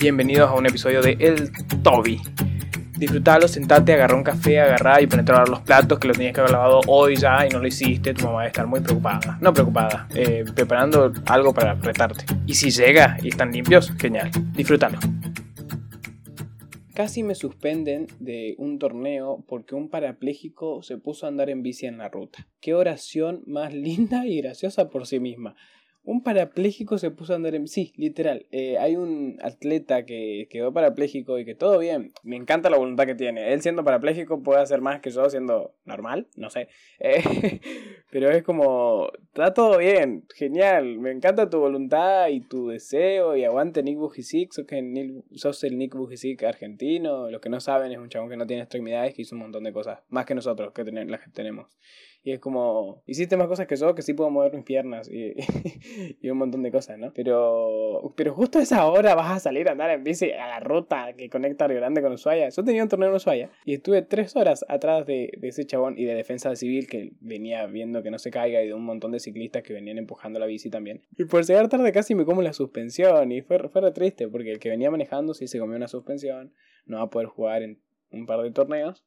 Bienvenidos 0.00 0.48
a 0.48 0.54
un 0.54 0.64
episodio 0.64 1.02
de 1.02 1.18
El 1.20 1.50
Toby. 1.82 2.18
Disfrutalo, 2.96 3.46
sentate, 3.46 3.92
agarra 3.92 4.16
un 4.16 4.22
café, 4.22 4.58
agarrá 4.58 4.98
y 5.02 5.06
ponete 5.06 5.30
a 5.30 5.34
lavar 5.34 5.50
los 5.50 5.60
platos 5.60 5.98
que 5.98 6.08
los 6.08 6.16
tenías 6.16 6.32
que 6.32 6.40
haber 6.40 6.52
lavado 6.52 6.80
hoy 6.86 7.16
ya 7.16 7.46
y 7.46 7.50
no 7.50 7.58
lo 7.58 7.66
hiciste. 7.66 8.14
Tu 8.14 8.24
mamá 8.24 8.36
va 8.36 8.42
a 8.44 8.46
estar 8.46 8.66
muy 8.66 8.80
preocupada. 8.80 9.36
No 9.42 9.52
preocupada, 9.52 10.08
eh, 10.14 10.46
preparando 10.54 11.12
algo 11.26 11.52
para 11.52 11.74
retarte. 11.74 12.24
Y 12.46 12.54
si 12.54 12.70
llega 12.70 13.18
y 13.22 13.28
están 13.28 13.52
limpios, 13.52 13.92
genial. 13.98 14.30
Disfrútalo. 14.54 14.98
Casi 16.94 17.22
me 17.22 17.34
suspenden 17.34 18.06
de 18.20 18.54
un 18.56 18.78
torneo 18.78 19.44
porque 19.46 19.74
un 19.74 19.90
parapléjico 19.90 20.82
se 20.82 20.96
puso 20.96 21.26
a 21.26 21.28
andar 21.28 21.50
en 21.50 21.62
bici 21.62 21.84
en 21.84 21.98
la 21.98 22.08
ruta. 22.08 22.48
Qué 22.62 22.72
oración 22.72 23.42
más 23.46 23.74
linda 23.74 24.26
y 24.26 24.40
graciosa 24.40 24.88
por 24.88 25.06
sí 25.06 25.20
misma. 25.20 25.56
Un 26.02 26.22
parapléjico 26.22 26.96
se 26.96 27.10
puso 27.10 27.34
a 27.34 27.36
andar 27.36 27.54
en... 27.54 27.68
Sí, 27.68 27.92
literal. 27.96 28.46
Eh, 28.50 28.78
hay 28.78 28.96
un 28.96 29.38
atleta 29.42 30.06
que 30.06 30.48
quedó 30.50 30.72
parapléjico 30.72 31.38
y 31.38 31.44
que 31.44 31.54
todo 31.54 31.78
bien. 31.78 32.12
Me 32.22 32.36
encanta 32.36 32.70
la 32.70 32.78
voluntad 32.78 33.04
que 33.04 33.14
tiene. 33.14 33.52
Él 33.52 33.60
siendo 33.60 33.84
parapléjico 33.84 34.42
puede 34.42 34.62
hacer 34.62 34.80
más 34.80 35.00
que 35.00 35.10
yo 35.10 35.28
siendo 35.28 35.74
normal, 35.84 36.28
no 36.36 36.50
sé. 36.50 36.68
Eh, 37.02 37.60
pero 38.10 38.30
es 38.30 38.42
como... 38.42 39.10
Está 39.28 39.54
todo 39.54 39.78
bien, 39.78 40.26
genial. 40.34 40.98
Me 40.98 41.10
encanta 41.10 41.48
tu 41.48 41.58
voluntad 41.58 42.28
y 42.28 42.40
tu 42.40 42.68
deseo 42.68 43.36
y 43.36 43.44
aguante 43.44 43.82
Nick 43.82 43.96
Bujicic. 43.98 44.52
Sos, 44.52 44.66
que 44.66 45.22
sos 45.32 45.64
el 45.64 45.78
Nick 45.78 45.94
Bujicic 45.94 46.42
argentino. 46.42 47.30
Los 47.30 47.40
que 47.40 47.48
no 47.48 47.60
saben 47.60 47.92
es 47.92 47.98
un 47.98 48.08
chabón 48.08 48.28
que 48.28 48.36
no 48.36 48.46
tiene 48.46 48.62
extremidades 48.62 49.14
que 49.14 49.22
hizo 49.22 49.34
un 49.34 49.42
montón 49.42 49.64
de 49.64 49.72
cosas. 49.72 50.00
Más 50.08 50.26
que 50.26 50.34
nosotros 50.34 50.72
que, 50.72 50.84
las 50.84 51.20
que 51.20 51.30
tenemos. 51.30 51.68
Y 52.22 52.32
es 52.32 52.40
como, 52.40 53.02
hiciste 53.06 53.36
más 53.36 53.48
cosas 53.48 53.66
que 53.66 53.76
yo, 53.76 53.94
que 53.94 54.02
sí 54.02 54.12
puedo 54.12 54.28
mover 54.30 54.52
mis 54.52 54.64
piernas 54.64 55.10
y, 55.10 55.34
y 56.20 56.28
un 56.28 56.36
montón 56.36 56.62
de 56.62 56.70
cosas, 56.70 56.98
¿no? 56.98 57.12
Pero, 57.14 58.12
pero 58.14 58.34
justo 58.34 58.58
a 58.58 58.62
esa 58.62 58.86
hora 58.86 59.14
vas 59.14 59.32
a 59.32 59.40
salir 59.40 59.68
a 59.68 59.72
andar 59.72 59.90
en 59.90 60.04
bici 60.04 60.30
a 60.32 60.48
la 60.48 60.60
ruta 60.60 61.14
que 61.16 61.30
conecta 61.30 61.66
Río 61.66 61.78
Grande 61.78 62.02
con 62.02 62.12
Ushuaia. 62.12 62.50
Yo 62.50 62.62
tenía 62.62 62.82
un 62.82 62.88
torneo 62.90 63.08
en 63.08 63.14
Ushuaia 63.14 63.50
y 63.64 63.74
estuve 63.74 64.02
tres 64.02 64.36
horas 64.36 64.64
atrás 64.68 65.06
de, 65.06 65.30
ese 65.42 65.64
chabón 65.64 65.98
y 65.98 66.04
de 66.04 66.14
defensa 66.14 66.54
civil 66.56 66.86
que 66.88 67.12
venía 67.20 67.66
viendo 67.66 68.02
que 68.02 68.10
no 68.10 68.18
se 68.18 68.30
caiga 68.30 68.62
y 68.62 68.66
de 68.66 68.74
un 68.74 68.84
montón 68.84 69.12
de 69.12 69.20
ciclistas 69.20 69.62
que 69.62 69.72
venían 69.72 69.96
empujando 69.96 70.38
la 70.38 70.46
bici 70.46 70.68
también. 70.68 71.02
Y 71.16 71.24
por 71.24 71.44
llegar 71.44 71.68
tarde 71.68 71.90
casi 71.92 72.14
me 72.14 72.26
como 72.26 72.42
la 72.42 72.52
suspensión 72.52 73.32
y 73.32 73.40
fue, 73.40 73.58
fue 73.70 73.80
re 73.80 73.92
triste 73.92 74.28
porque 74.28 74.52
el 74.52 74.58
que 74.58 74.68
venía 74.68 74.90
manejando 74.90 75.32
sí 75.32 75.46
se 75.46 75.58
comió 75.58 75.76
una 75.76 75.88
suspensión, 75.88 76.52
no 76.84 76.98
va 76.98 77.04
a 77.04 77.10
poder 77.10 77.28
jugar 77.28 77.62
en 77.62 77.80
un 78.12 78.26
par 78.26 78.42
de 78.42 78.50
torneos. 78.50 79.04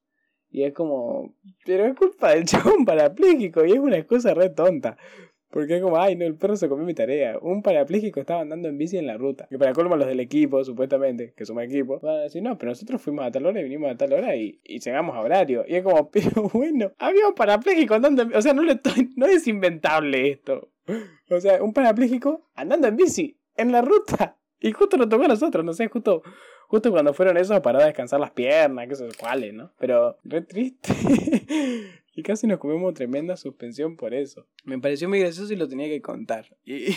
Y 0.54 0.64
es 0.64 0.74
como, 0.74 1.34
pero 1.66 1.86
es 1.86 1.96
culpa 1.96 2.36
del 2.36 2.46
chabón 2.46 2.86
parapléjico 2.86 3.66
y 3.66 3.72
es 3.72 3.80
una 3.80 3.98
excusa 3.98 4.36
re 4.36 4.52
tonta. 4.52 4.98
Porque 5.50 5.78
es 5.78 5.82
como, 5.84 5.98
ay, 5.98 6.16
no, 6.16 6.26
el 6.26 6.36
perro 6.36 6.56
se 6.56 6.70
comió 6.70 6.86
mi 6.86 6.94
tarea. 6.94 7.38
Un 7.40 7.62
parapléjico 7.64 8.20
estaba 8.20 8.42
andando 8.42 8.70
en 8.70 8.78
bici 8.78 8.98
en 8.98 9.08
la 9.08 9.18
ruta. 9.18 9.48
Que 9.50 9.58
para 9.58 9.74
colmo 9.74 9.96
los 9.96 10.08
del 10.08 10.20
equipo, 10.20 10.64
supuestamente, 10.64 11.34
que 11.36 11.46
somos 11.46 11.64
equipo, 11.64 12.00
van 12.00 12.18
a 12.18 12.22
decir, 12.22 12.42
no, 12.42 12.58
pero 12.58 12.72
nosotros 12.72 13.02
fuimos 13.02 13.26
a 13.26 13.32
tal 13.32 13.46
hora 13.48 13.60
y 13.60 13.64
vinimos 13.64 13.92
a 13.92 13.98
tal 13.98 14.14
hora 14.14 14.36
y, 14.36 14.60
y 14.64 14.80
llegamos 14.80 15.16
a 15.16 15.22
horario. 15.22 15.66
Y 15.68 15.76
es 15.76 15.84
como, 15.84 16.10
pero 16.12 16.50
bueno, 16.54 16.92
había 17.00 17.28
un 17.28 17.34
parapléjico 17.34 17.96
andando 17.96 18.22
en. 18.22 18.36
O 18.36 18.42
sea, 18.42 18.54
no, 18.54 18.62
le 18.62 18.80
no 19.16 19.26
es 19.26 19.48
inventable 19.48 20.30
esto. 20.30 20.70
O 21.30 21.40
sea, 21.40 21.64
un 21.64 21.74
parapléjico 21.74 22.50
andando 22.56 22.88
en 22.88 22.96
bici 22.96 23.40
en 23.56 23.72
la 23.72 23.82
ruta. 23.82 24.38
Y 24.60 24.72
justo 24.72 24.98
nos 24.98 25.10
tocó 25.10 25.26
a 25.26 25.30
nosotros, 25.30 25.66
no 25.66 25.74
sé, 25.74 25.88
justo 25.88 26.24
Justo 26.74 26.90
cuando 26.90 27.14
fueron 27.14 27.38
esos 27.38 27.60
para 27.60 27.86
descansar 27.86 28.20
las 28.20 28.32
piernas, 28.32 28.88
que 28.88 28.96
sé 28.96 29.08
cuáles, 29.20 29.54
¿no? 29.54 29.72
Pero 29.78 30.18
re 30.24 30.42
triste. 30.42 30.92
y 32.16 32.24
casi 32.24 32.48
nos 32.48 32.58
comemos 32.58 32.96
tremenda 32.96 33.38
suspensión 33.38 33.96
por 33.96 34.16
eso. 34.16 34.48
Me 34.64 34.80
pareció 34.80 35.08
muy 35.08 35.20
gracioso 35.20 35.54
y 35.54 35.56
lo 35.56 35.68
tenía 35.68 35.88
que 35.88 36.02
contar. 36.02 36.58
Y, 36.66 36.88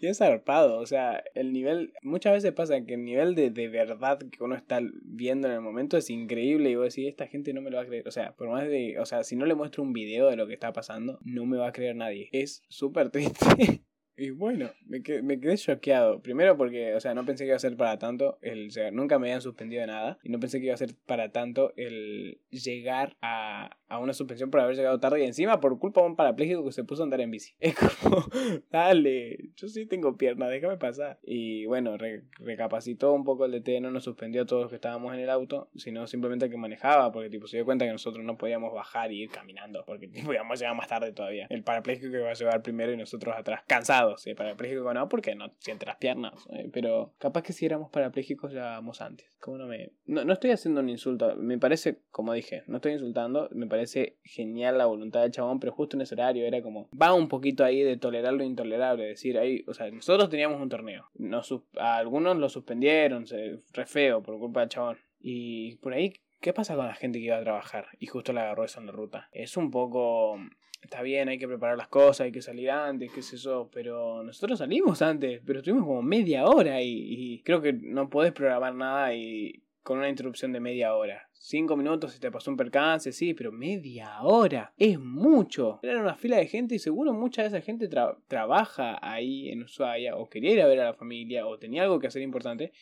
y 0.00 0.06
es 0.06 0.18
zarpado, 0.18 0.80
o 0.80 0.84
sea, 0.84 1.24
el 1.34 1.54
nivel, 1.54 1.94
muchas 2.02 2.34
veces 2.34 2.52
pasa 2.52 2.84
que 2.84 2.92
el 2.92 3.04
nivel 3.06 3.34
de, 3.34 3.50
de 3.50 3.68
verdad 3.68 4.18
que 4.18 4.44
uno 4.44 4.54
está 4.54 4.80
viendo 5.02 5.48
en 5.48 5.54
el 5.54 5.60
momento 5.62 5.96
es 5.96 6.10
increíble 6.10 6.68
y 6.68 6.76
vos 6.76 6.94
decís, 6.94 7.08
esta 7.08 7.26
gente 7.26 7.54
no 7.54 7.62
me 7.62 7.70
lo 7.70 7.78
va 7.78 7.84
a 7.84 7.86
creer, 7.86 8.06
o 8.06 8.10
sea, 8.10 8.36
por 8.36 8.50
más 8.50 8.68
de, 8.68 9.00
o 9.00 9.06
sea, 9.06 9.24
si 9.24 9.34
no 9.34 9.46
le 9.46 9.54
muestro 9.54 9.82
un 9.82 9.94
video 9.94 10.28
de 10.28 10.36
lo 10.36 10.46
que 10.46 10.52
está 10.52 10.74
pasando, 10.74 11.18
no 11.24 11.46
me 11.46 11.56
va 11.56 11.68
a 11.68 11.72
creer 11.72 11.96
nadie. 11.96 12.28
Es 12.32 12.62
súper 12.68 13.08
triste. 13.08 13.46
Y 14.18 14.30
bueno, 14.30 14.70
me 14.84 15.00
quedé, 15.00 15.22
me 15.22 15.38
quedé 15.38 15.56
choqueado. 15.56 16.20
Primero 16.20 16.56
porque, 16.56 16.92
o 16.94 17.00
sea, 17.00 17.14
no 17.14 17.24
pensé 17.24 17.44
que 17.44 17.48
iba 17.48 17.56
a 17.56 17.60
ser 17.60 17.76
para 17.76 18.00
tanto. 18.00 18.36
El, 18.42 18.72
sea, 18.72 18.90
nunca 18.90 19.16
me 19.20 19.28
habían 19.28 19.42
suspendido 19.42 19.80
de 19.80 19.86
nada. 19.86 20.18
Y 20.24 20.30
no 20.30 20.40
pensé 20.40 20.58
que 20.58 20.66
iba 20.66 20.74
a 20.74 20.78
ser 20.78 20.96
para 21.06 21.30
tanto 21.30 21.72
el 21.76 22.40
llegar 22.50 23.16
a, 23.22 23.78
a 23.86 23.98
una 24.00 24.12
suspensión 24.12 24.50
por 24.50 24.60
haber 24.60 24.74
llegado 24.74 24.98
tarde. 24.98 25.20
Y 25.20 25.26
encima 25.26 25.60
por 25.60 25.78
culpa 25.78 26.00
de 26.00 26.08
un 26.08 26.16
parapléjico 26.16 26.64
que 26.64 26.72
se 26.72 26.82
puso 26.82 27.02
a 27.02 27.04
andar 27.04 27.20
en 27.20 27.30
bici. 27.30 27.54
Es 27.60 27.76
como, 27.76 28.24
dale, 28.70 29.50
yo 29.56 29.68
sí 29.68 29.86
tengo 29.86 30.16
pierna, 30.16 30.48
déjame 30.48 30.78
pasar. 30.78 31.20
Y 31.22 31.66
bueno, 31.66 31.96
recapacitó 32.38 33.12
un 33.12 33.22
poco 33.22 33.44
el 33.44 33.52
DT. 33.52 33.80
No 33.80 33.92
nos 33.92 34.02
suspendió 34.02 34.42
a 34.42 34.46
todos 34.46 34.62
los 34.62 34.70
que 34.70 34.76
estábamos 34.76 35.14
en 35.14 35.20
el 35.20 35.30
auto. 35.30 35.70
Sino 35.76 36.08
simplemente 36.08 36.46
el 36.46 36.50
que 36.50 36.56
manejaba. 36.56 37.12
Porque 37.12 37.30
tipo 37.30 37.46
se 37.46 37.58
dio 37.58 37.64
cuenta 37.64 37.84
que 37.84 37.92
nosotros 37.92 38.24
no 38.24 38.36
podíamos 38.36 38.74
bajar 38.74 39.12
y 39.12 39.22
ir 39.22 39.30
caminando. 39.30 39.84
Porque 39.86 40.08
tipo 40.08 40.32
íbamos 40.32 40.58
a 40.58 40.60
llegar 40.60 40.76
más 40.76 40.88
tarde 40.88 41.12
todavía. 41.12 41.46
El 41.50 41.62
parapléjico 41.62 42.10
que 42.10 42.18
iba 42.18 42.30
a 42.30 42.34
llevar 42.34 42.62
primero 42.62 42.92
y 42.92 42.96
nosotros 42.96 43.32
atrás. 43.36 43.62
Cansados 44.08 44.22
Sí, 44.22 44.34
parapléjico 44.34 44.92
no, 44.94 45.08
porque 45.08 45.34
no 45.34 45.52
siente 45.58 45.86
las 45.86 45.96
piernas. 45.96 46.46
Eh, 46.52 46.68
pero 46.72 47.14
capaz 47.18 47.42
que 47.42 47.52
si 47.52 47.66
éramos 47.66 47.90
parapléjicos 47.90 48.52
ya 48.52 48.64
vamos 48.64 49.00
antes. 49.00 49.30
¿Cómo 49.40 49.58
no 49.58 49.66
me.? 49.66 49.92
No, 50.06 50.24
no 50.24 50.32
estoy 50.32 50.50
haciendo 50.50 50.80
un 50.80 50.88
insulto. 50.88 51.36
Me 51.36 51.58
parece, 51.58 52.00
como 52.10 52.32
dije, 52.32 52.62
no 52.66 52.76
estoy 52.76 52.92
insultando. 52.92 53.48
Me 53.52 53.66
parece 53.66 54.18
genial 54.24 54.78
la 54.78 54.86
voluntad 54.86 55.22
del 55.22 55.30
chabón, 55.30 55.60
pero 55.60 55.72
justo 55.72 55.96
en 55.96 56.02
ese 56.02 56.14
horario 56.14 56.46
era 56.46 56.62
como. 56.62 56.88
Va 56.90 57.14
un 57.14 57.28
poquito 57.28 57.64
ahí 57.64 57.82
de 57.82 57.96
tolerar 57.96 58.34
lo 58.34 58.44
intolerable. 58.44 59.04
decir, 59.04 59.38
ahí. 59.38 59.64
O 59.66 59.74
sea, 59.74 59.90
nosotros 59.90 60.28
teníamos 60.28 60.60
un 60.60 60.68
torneo. 60.68 61.06
Nos, 61.14 61.52
a 61.78 61.96
algunos 61.96 62.36
lo 62.36 62.48
suspendieron, 62.48 63.26
se, 63.26 63.60
re 63.72 63.86
feo 63.86 64.22
por 64.22 64.38
culpa 64.38 64.60
del 64.60 64.68
chabón. 64.68 64.98
Y 65.20 65.76
por 65.76 65.92
ahí 65.92 66.12
¿Qué 66.40 66.52
pasa 66.52 66.76
con 66.76 66.86
la 66.86 66.94
gente 66.94 67.18
que 67.18 67.24
iba 67.24 67.36
a 67.36 67.42
trabajar 67.42 67.88
y 67.98 68.06
justo 68.06 68.32
le 68.32 68.40
agarró 68.40 68.64
eso 68.64 68.78
en 68.78 68.86
la 68.86 68.92
ruta? 68.92 69.28
Es 69.32 69.56
un 69.56 69.72
poco 69.72 70.38
está 70.80 71.02
bien, 71.02 71.28
hay 71.28 71.38
que 71.38 71.48
preparar 71.48 71.76
las 71.76 71.88
cosas, 71.88 72.22
hay 72.22 72.32
que 72.32 72.42
salir 72.42 72.70
antes, 72.70 73.12
qué 73.12 73.22
sé 73.22 73.36
yo, 73.36 73.68
pero 73.72 74.22
nosotros 74.22 74.58
salimos 74.58 75.02
antes, 75.02 75.42
pero 75.44 75.58
estuvimos 75.60 75.86
como 75.86 76.02
media 76.02 76.46
hora 76.46 76.82
y, 76.82 77.42
creo 77.44 77.60
que 77.60 77.72
no 77.72 78.08
podés 78.08 78.32
programar 78.32 78.74
nada 78.74 79.14
y 79.14 79.62
con 79.82 79.98
una 79.98 80.08
interrupción 80.08 80.52
de 80.52 80.60
media 80.60 80.94
hora. 80.94 81.28
Cinco 81.32 81.76
minutos 81.76 82.12
si 82.12 82.20
te 82.20 82.30
pasó 82.30 82.50
un 82.50 82.56
percance, 82.56 83.12
sí, 83.12 83.32
pero 83.32 83.52
media 83.52 84.20
hora 84.22 84.74
es 84.76 84.98
mucho. 84.98 85.78
Era 85.82 86.00
una 86.00 86.16
fila 86.16 86.36
de 86.36 86.46
gente 86.46 86.74
y 86.74 86.78
seguro 86.78 87.14
mucha 87.14 87.42
de 87.42 87.48
esa 87.48 87.60
gente 87.60 87.88
trabaja 88.26 88.98
ahí 89.00 89.48
en 89.48 89.62
Ushuaia 89.62 90.16
o 90.16 90.28
quería 90.28 90.52
ir 90.52 90.60
a 90.60 90.66
ver 90.66 90.80
a 90.80 90.84
la 90.84 90.94
familia 90.94 91.46
o 91.46 91.58
tenía 91.58 91.84
algo 91.84 92.00
que 92.00 92.08
hacer 92.08 92.22
importante. 92.22 92.72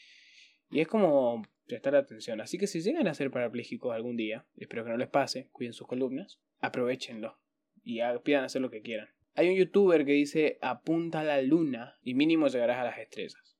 Y 0.70 0.80
es 0.80 0.88
como 0.88 1.42
prestar 1.66 1.94
atención. 1.94 2.40
Así 2.40 2.58
que 2.58 2.66
si 2.66 2.80
llegan 2.80 3.06
a 3.06 3.14
ser 3.14 3.30
parapléjicos 3.30 3.94
algún 3.94 4.16
día, 4.16 4.44
espero 4.56 4.82
que 4.82 4.90
no 4.90 4.96
les 4.96 5.08
pase, 5.08 5.48
cuiden 5.52 5.74
sus 5.74 5.86
columnas, 5.86 6.40
aprovechenlo 6.60 7.38
y 7.86 8.00
pidan 8.24 8.44
hacer 8.44 8.60
lo 8.60 8.68
que 8.68 8.82
quieran. 8.82 9.08
Hay 9.36 9.48
un 9.48 9.54
youtuber 9.54 10.04
que 10.04 10.12
dice 10.12 10.58
apunta 10.60 11.20
a 11.20 11.24
la 11.24 11.40
luna 11.40 11.96
y 12.02 12.14
mínimo 12.14 12.48
llegarás 12.48 12.78
a 12.78 12.84
las 12.84 12.98
estrellas. 12.98 13.56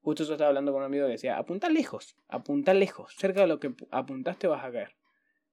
Justo 0.00 0.24
yo 0.24 0.32
estaba 0.32 0.48
hablando 0.48 0.72
con 0.72 0.80
un 0.80 0.86
amigo 0.86 1.04
que 1.04 1.12
decía 1.12 1.36
apunta 1.36 1.68
lejos, 1.68 2.16
apunta 2.26 2.72
lejos, 2.72 3.14
cerca 3.18 3.42
de 3.42 3.48
lo 3.48 3.60
que 3.60 3.74
apuntaste 3.90 4.46
vas 4.46 4.64
a 4.64 4.72
caer. 4.72 4.96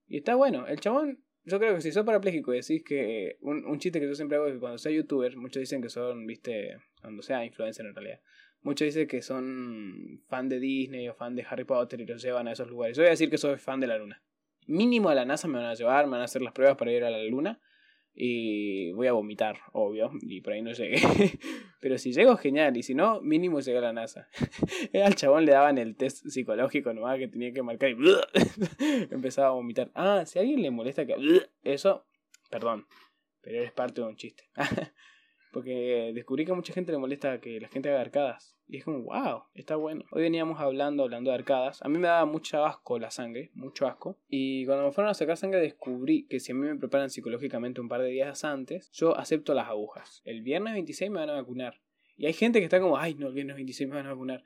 Y 0.07 0.17
está 0.17 0.35
bueno, 0.35 0.67
el 0.67 0.79
chabón, 0.79 1.22
yo 1.44 1.59
creo 1.59 1.75
que 1.75 1.81
si 1.81 1.91
sos 1.91 2.06
parapléjico 2.06 2.53
y 2.53 2.62
decís 2.62 2.81
que 2.83 3.38
un, 3.41 3.66
un 3.66 3.78
chiste 3.79 4.00
que 4.00 4.07
yo 4.07 4.16
siempre 4.16 4.38
hago 4.38 4.47
es 4.47 4.53
que 4.53 4.59
cuando 4.59 4.78
sea 4.78 4.91
youtuber, 4.94 5.35
muchos 5.35 5.59
dicen 5.59 5.81
que 5.81 5.89
son, 5.89 6.25
viste, 6.25 6.78
cuando 7.01 7.22
sea 7.22 7.44
influencer 7.44 7.85
en 7.85 7.94
realidad, 7.94 8.22
muchos 8.62 8.85
dicen 8.85 9.06
que 9.06 9.22
son 9.22 10.22
fan 10.29 10.47
de 10.47 10.62
Disney 10.62 11.09
o 11.09 11.13
fan 11.13 11.35
de 11.35 11.45
Harry 11.50 11.66
Potter 11.66 12.00
y 12.00 12.06
los 12.06 12.22
llevan 12.22 12.47
a 12.47 12.53
esos 12.53 12.69
lugares. 12.69 12.95
Yo 12.95 13.03
voy 13.03 13.07
a 13.07 13.12
decir 13.12 13.29
que 13.29 13.38
soy 13.38 13.57
fan 13.57 13.81
de 13.81 13.88
la 13.88 13.97
luna. 13.97 14.23
Mínimo 14.66 15.09
a 15.09 15.16
la 15.16 15.25
NASA 15.25 15.50
me 15.50 15.57
van 15.57 15.66
a 15.66 15.73
llevar, 15.73 16.06
me 16.06 16.12
van 16.12 16.22
a 16.22 16.25
hacer 16.25 16.41
las 16.41 16.53
pruebas 16.53 16.78
para 16.78 16.94
ir 16.94 17.03
a 17.03 17.09
la 17.09 17.22
luna 17.23 17.59
y 18.16 18.91
voy 18.91 19.07
a 19.07 19.13
vomitar, 19.13 19.57
obvio, 19.72 20.12
y 20.22 20.41
por 20.41 20.53
ahí 20.53 20.62
no 20.62 20.72
llegué. 20.72 20.97
Pero 21.79 21.97
si 21.97 22.13
llego, 22.13 22.38
genial, 22.38 22.78
y 22.78 22.84
si 22.84 22.94
no, 22.94 23.22
mínimo 23.22 23.59
llega 23.59 23.79
a 23.79 23.84
la 23.84 23.94
NASA. 23.94 24.28
Al 25.04 25.15
chabón 25.15 25.45
le 25.45 25.54
daban 25.54 25.77
el 25.77 25.95
test 25.95 26.27
psicológico 26.27 26.94
nomás 26.94 27.18
que 27.18 27.27
tenía 27.27 27.51
que 27.51 27.63
marcar 27.63 27.89
y 27.89 27.95
empezaba 29.12 29.48
a 29.48 29.51
vomitar. 29.51 29.92
Ah, 29.95 30.24
si 30.25 30.38
a 30.38 30.42
alguien 30.44 30.62
le 30.62 30.69
molesta 30.69 31.06
que... 31.06 31.15
Eso, 31.63 32.06
perdón, 32.50 32.86
pero 33.42 33.57
eres 33.57 33.71
parte 33.71 34.01
de 34.01 34.07
un 34.07 34.16
chiste. 34.16 34.44
Porque 35.53 36.11
descubrí 36.15 36.45
que 36.45 36.51
a 36.51 36.55
mucha 36.55 36.73
gente 36.73 36.91
le 36.91 36.97
molesta 36.97 37.39
que 37.39 37.59
la 37.61 37.69
gente 37.69 37.89
haga 37.89 38.01
arcadas. 38.01 38.57
Y 38.67 38.77
es 38.77 38.83
como, 38.83 39.03
wow, 39.03 39.44
está 39.53 39.75
bueno. 39.75 40.03
Hoy 40.11 40.23
veníamos 40.23 40.59
hablando, 40.59 41.03
hablando 41.03 41.29
de 41.29 41.35
arcadas. 41.35 41.81
A 41.83 41.89
mí 41.89 42.00
me 42.00 42.07
daba 42.07 42.25
mucho 42.25 42.65
asco 42.65 42.97
la 42.97 43.11
sangre, 43.11 43.51
mucho 43.53 43.85
asco. 43.85 44.17
Y 44.27 44.65
cuando 44.65 44.85
me 44.85 44.91
fueron 44.91 45.11
a 45.11 45.13
sacar 45.13 45.38
sangre 45.38 45.61
descubrí 45.61 46.25
que 46.27 46.39
si 46.39 46.51
a 46.51 46.55
mí 46.55 46.61
me 46.61 46.75
preparan 46.75 47.11
psicológicamente 47.11 47.79
un 47.79 47.88
par 47.88 48.01
de 48.01 48.09
días 48.09 48.44
antes, 48.44 48.91
yo 48.94 49.15
acepto 49.15 49.53
las 49.53 49.67
agujas. 49.67 50.23
El 50.25 50.41
viernes 50.41 50.73
26 50.73 51.11
me 51.11 51.19
van 51.19 51.29
a 51.29 51.33
vacunar. 51.33 51.79
Y 52.17 52.25
hay 52.25 52.33
gente 52.33 52.59
que 52.59 52.65
está 52.65 52.79
como, 52.79 52.97
ay, 52.97 53.13
no, 53.13 53.27
el 53.27 53.33
viernes 53.33 53.56
26 53.56 53.89
me 53.89 53.97
van 53.97 54.07
a 54.07 54.13
vacunar. 54.13 54.44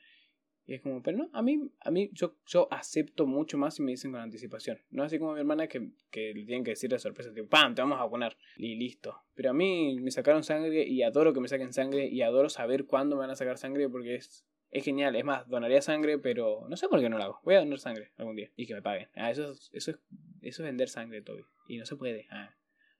Y 0.67 0.73
es 0.73 0.81
como, 0.81 1.01
pero 1.01 1.17
no, 1.17 1.29
a 1.31 1.41
mí, 1.41 1.71
a 1.79 1.91
mí 1.91 2.09
yo, 2.11 2.35
yo 2.45 2.67
acepto 2.71 3.25
mucho 3.25 3.57
más 3.57 3.75
si 3.75 3.81
me 3.81 3.91
dicen 3.91 4.11
con 4.11 4.19
anticipación. 4.19 4.77
No 4.89 5.03
así 5.03 5.17
como 5.17 5.31
mi 5.31 5.39
hermana 5.39 5.67
que, 5.67 5.91
que 6.11 6.33
le 6.33 6.43
tienen 6.43 6.65
que 6.65 6.71
decir 6.71 6.89
de 6.89 6.99
sorpresa, 6.99 7.33
tipo, 7.33 7.47
¡pam! 7.47 7.73
Te 7.73 7.81
vamos 7.81 8.01
a 8.01 8.09
poner. 8.09 8.35
Y 8.57 8.75
listo. 8.75 9.23
Pero 9.33 9.51
a 9.51 9.53
mí 9.53 9.97
me 10.01 10.11
sacaron 10.11 10.43
sangre 10.43 10.85
y 10.85 11.03
adoro 11.03 11.33
que 11.33 11.39
me 11.39 11.47
saquen 11.47 11.71
sangre 11.71 12.09
y 12.09 12.21
adoro 12.21 12.49
saber 12.49 12.85
cuándo 12.85 13.15
me 13.15 13.21
van 13.21 13.29
a 13.29 13.35
sacar 13.37 13.57
sangre 13.57 13.87
porque 13.87 14.15
es 14.15 14.45
Es 14.69 14.83
genial, 14.83 15.15
es 15.15 15.23
más, 15.23 15.47
donaría 15.47 15.81
sangre, 15.81 16.19
pero 16.19 16.67
no 16.67 16.75
sé 16.75 16.89
por 16.89 16.99
qué 16.99 17.07
no 17.07 17.17
lo 17.17 17.23
hago. 17.23 17.39
Voy 17.45 17.55
a 17.55 17.59
donar 17.59 17.79
sangre 17.79 18.11
algún 18.17 18.35
día 18.35 18.51
y 18.57 18.67
que 18.67 18.73
me 18.73 18.81
paguen. 18.81 19.07
Ah, 19.15 19.31
eso, 19.31 19.49
es, 19.49 19.69
eso, 19.71 19.91
es, 19.91 19.99
eso 20.41 20.63
es 20.63 20.67
vender 20.67 20.89
sangre, 20.89 21.21
Toby. 21.21 21.45
Y 21.69 21.77
no 21.77 21.85
se 21.85 21.95
puede. 21.95 22.27
Ah, 22.29 22.53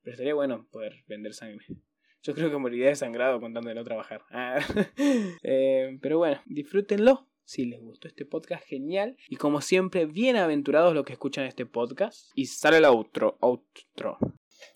pero 0.03 0.13
estaría 0.13 0.33
bueno 0.33 0.65
poder 0.71 1.03
vender 1.05 1.33
sangre. 1.33 1.65
Yo 2.23 2.33
creo 2.33 2.49
que 2.49 2.57
moriría 2.57 2.87
desangrado 2.87 3.41
con 3.41 3.53
tanto 3.53 3.67
de 3.67 3.83
trabajar. 3.83 4.21
Ah, 4.31 4.59
eh, 5.43 5.97
pero 6.01 6.17
bueno, 6.19 6.41
disfrútenlo. 6.45 7.27
Si 7.47 7.63
les 7.63 7.81
gustó 7.81 8.09
este 8.09 8.25
podcast, 8.25 8.65
genial. 8.65 9.15
Y 9.29 9.37
como 9.37 9.61
siempre, 9.61 10.05
bienaventurados 10.05 10.93
los 10.93 11.05
que 11.05 11.13
escuchan 11.13 11.45
este 11.45 11.65
podcast. 11.65 12.29
Y 12.35 12.45
sale 12.47 12.75
el 12.75 12.83
outro. 12.83 13.37
Outro. 13.39 14.17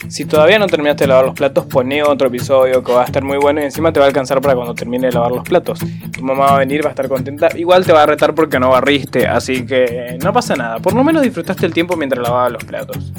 Si 0.07 0.23
todavía 0.23 0.57
no 0.57 0.67
terminaste 0.67 1.03
de 1.03 1.09
lavar 1.09 1.25
los 1.25 1.35
platos, 1.35 1.65
poné 1.65 2.01
otro 2.01 2.29
episodio 2.29 2.81
que 2.81 2.93
va 2.93 3.01
a 3.01 3.05
estar 3.05 3.25
muy 3.25 3.37
bueno 3.39 3.59
y 3.59 3.65
encima 3.65 3.91
te 3.91 3.99
va 3.99 4.05
a 4.05 4.07
alcanzar 4.07 4.39
para 4.39 4.55
cuando 4.55 4.73
termine 4.73 5.07
de 5.07 5.13
lavar 5.13 5.33
los 5.33 5.43
platos. 5.43 5.79
Tu 6.13 6.23
mamá 6.23 6.45
va 6.45 6.55
a 6.55 6.59
venir, 6.59 6.81
va 6.81 6.87
a 6.87 6.91
estar 6.91 7.09
contenta. 7.09 7.49
Igual 7.57 7.85
te 7.85 7.91
va 7.91 8.03
a 8.03 8.05
retar 8.05 8.33
porque 8.33 8.57
no 8.57 8.69
barriste, 8.69 9.27
así 9.27 9.65
que 9.65 10.17
no 10.23 10.31
pasa 10.31 10.55
nada. 10.55 10.79
Por 10.79 10.93
lo 10.93 11.03
menos 11.03 11.23
disfrutaste 11.23 11.65
el 11.65 11.73
tiempo 11.73 11.97
mientras 11.97 12.23
lavaba 12.23 12.51
los 12.51 12.63
platos. 12.63 13.11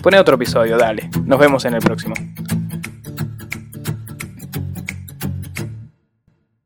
Pone 0.00 0.20
otro 0.20 0.36
episodio, 0.36 0.78
dale. 0.78 1.10
Nos 1.24 1.40
vemos 1.40 1.64
en 1.64 1.74
el 1.74 1.80
próximo. 1.80 2.14